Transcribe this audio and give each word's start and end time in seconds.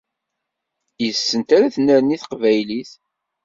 Yes-sent 1.05 1.49
ara 1.55 1.73
tennerni 1.75 2.17
teqbaylit. 2.21 2.91